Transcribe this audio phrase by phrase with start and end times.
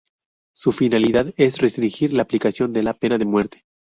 [0.55, 3.65] Su finalidad es restringir la aplicación de la pena de muerte.